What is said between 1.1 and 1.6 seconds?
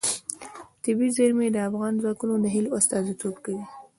زیرمې د